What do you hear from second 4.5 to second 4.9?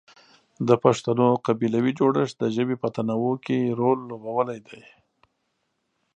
دی.